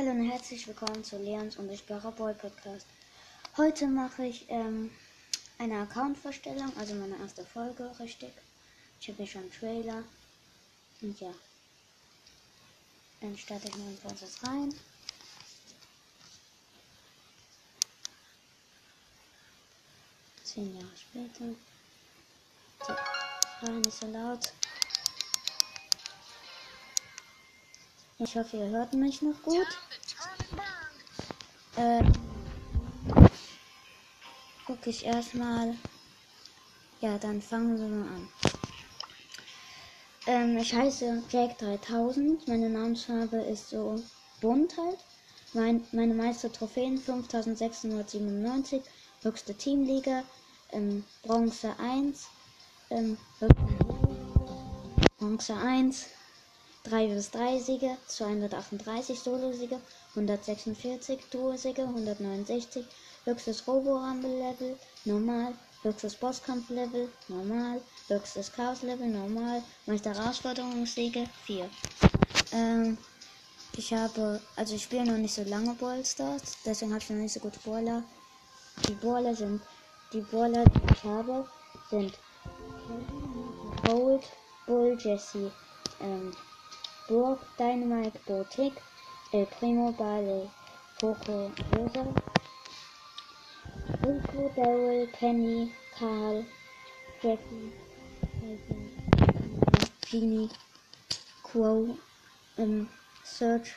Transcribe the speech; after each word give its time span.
Hallo 0.00 0.12
und 0.12 0.30
herzlich 0.30 0.66
willkommen 0.66 1.04
zu 1.04 1.18
Leons 1.18 1.58
Unsichtbarer 1.58 2.10
Boy 2.12 2.32
Podcast. 2.32 2.86
Heute 3.58 3.86
mache 3.86 4.24
ich 4.24 4.46
ähm, 4.48 4.90
eine 5.58 5.82
Account-Vorstellung, 5.82 6.74
also 6.78 6.94
meine 6.94 7.18
erste 7.18 7.44
Folge, 7.44 7.92
richtig. 8.00 8.32
Ich 8.98 9.08
habe 9.08 9.18
hier 9.18 9.26
schon 9.26 9.42
einen 9.42 9.52
Trailer. 9.52 10.02
Und 11.02 11.20
ja. 11.20 11.34
Dann 13.20 13.36
starte 13.36 13.68
ich 13.68 13.76
mal 13.76 13.90
in 13.90 13.98
Prozess 13.98 14.42
rein. 14.42 14.74
Zehn 20.44 20.76
Jahre 20.76 20.96
später. 20.96 21.44
So, 22.86 23.66
war 23.66 23.74
nicht 23.74 24.00
so 24.00 24.06
laut. 24.06 24.50
Ich 28.22 28.36
hoffe, 28.36 28.58
ihr 28.58 28.68
hört 28.68 28.92
mich 28.92 29.22
noch 29.22 29.42
gut. 29.42 29.66
Äh, 31.76 32.04
gucke 34.66 34.90
ich 34.90 35.06
erstmal. 35.06 35.74
Ja, 37.00 37.16
dann 37.16 37.40
fangen 37.40 37.78
wir 37.78 37.88
mal 37.88 38.08
an. 38.08 38.28
Ähm, 40.26 40.58
ich 40.58 40.74
heiße 40.74 41.22
Jack 41.30 41.56
3000. 41.56 42.46
Meine 42.46 42.68
Namensfarbe 42.68 43.38
ist 43.38 43.70
so 43.70 44.02
bunt 44.42 44.76
halt. 44.76 44.98
Mein, 45.54 45.86
meine 45.92 46.12
meiste 46.12 46.52
Trophäen 46.52 46.98
5697. 46.98 48.82
Höchste 49.22 49.54
Teamliga. 49.54 50.24
Ähm, 50.72 51.04
Bronze 51.22 51.74
1. 51.78 52.26
Ähm, 52.90 53.16
Bronze 55.18 55.56
1. 55.56 56.19
3 56.84 57.08
bis 57.08 57.30
3 57.30 57.58
Siege, 57.60 57.96
238 58.06 59.18
Solo-Siege, 59.18 59.78
146 60.14 61.20
Duo-Siege, 61.30 61.82
169, 61.82 62.84
höchstes 63.24 63.66
Robo-Rumble-Level, 63.66 64.76
normal, 65.04 65.54
höchstes 65.82 66.14
Bosskampf-Level, 66.16 67.08
normal, 67.28 67.82
höchstes 68.08 68.50
Chaos-Level, 68.52 69.08
normal, 69.08 69.62
Meister 69.86 70.14
Herausforderungssiege, 70.14 71.26
4. 71.44 71.68
Ähm, 72.52 72.96
ich 73.76 73.92
habe, 73.92 74.40
also 74.56 74.74
ich 74.74 74.82
spiele 74.82 75.04
noch 75.04 75.18
nicht 75.18 75.34
so 75.34 75.42
lange 75.42 75.74
Ballstars, 75.74 76.56
deswegen 76.64 76.92
habe 76.92 77.02
ich 77.02 77.10
noch 77.10 77.16
nicht 77.16 77.34
so 77.34 77.40
gute 77.40 77.58
Baller. 77.60 78.02
Die 78.88 78.94
Baller 78.94 79.34
sind, 79.34 79.60
die 80.12 80.22
Baller, 80.22 80.64
die 80.64 80.92
ich 80.92 81.04
habe, 81.04 81.46
sind 81.90 82.18
Gold, 83.86 84.24
Bull, 84.66 84.98
Jesse, 84.98 85.52
ähm, 86.00 86.34
Burg, 87.10 87.40
Dynamite, 87.58 88.20
Botik, 88.24 88.72
El 89.32 89.44
Primo, 89.46 89.90
Bale, 89.90 90.48
Poco, 91.00 91.50
Rosa, 91.72 92.06
Rico, 94.04 94.52
Daryl, 94.54 95.08
Penny, 95.08 95.72
Karl, 95.98 96.46
Jackie, 97.20 97.72
Genie, 100.08 100.48
Quo, 101.42 101.98
ähm, 102.58 102.88
Search, 103.24 103.74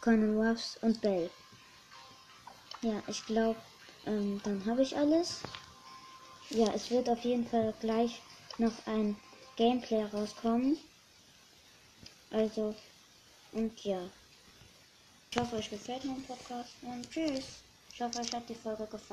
Colonel 0.00 0.36
Ruffs 0.36 0.76
und 0.82 1.00
Bell. 1.00 1.30
Ja, 2.82 3.00
ich 3.06 3.24
glaube, 3.26 3.60
ähm, 4.06 4.40
dann 4.42 4.66
habe 4.66 4.82
ich 4.82 4.96
alles. 4.96 5.42
Ja, 6.50 6.66
es 6.74 6.90
wird 6.90 7.08
auf 7.08 7.20
jeden 7.20 7.46
Fall 7.46 7.72
gleich 7.78 8.20
noch 8.58 8.86
ein 8.86 9.16
Gameplay 9.54 10.02
rauskommen. 10.02 10.76
Also, 12.36 12.74
und 13.52 13.82
ja. 13.82 13.98
Ich 15.30 15.38
hoffe, 15.38 15.56
euch 15.56 15.70
gefällt 15.70 16.04
mein 16.04 16.22
Podcast 16.24 16.74
und 16.82 17.10
tschüss. 17.10 17.62
Ich 17.94 18.02
hoffe, 18.02 18.20
euch 18.20 18.30
hat 18.30 18.46
die 18.46 18.54
Folge 18.54 18.84
gefallen. 18.84 19.02